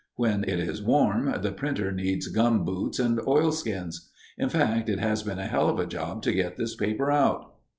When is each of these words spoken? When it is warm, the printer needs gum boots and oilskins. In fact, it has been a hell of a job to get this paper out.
When 0.15 0.43
it 0.45 0.59
is 0.59 0.81
warm, 0.81 1.31
the 1.43 1.51
printer 1.51 1.91
needs 1.91 2.25
gum 2.27 2.65
boots 2.65 2.97
and 2.97 3.19
oilskins. 3.27 4.09
In 4.35 4.49
fact, 4.49 4.89
it 4.89 4.97
has 4.97 5.21
been 5.21 5.37
a 5.37 5.45
hell 5.45 5.69
of 5.69 5.77
a 5.77 5.85
job 5.85 6.23
to 6.23 6.33
get 6.33 6.57
this 6.57 6.75
paper 6.75 7.11
out. 7.11 7.53